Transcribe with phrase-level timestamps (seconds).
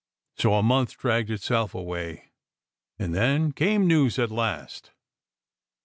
[0.35, 2.31] So a month dragged itself away,
[2.97, 4.93] and then came news at last.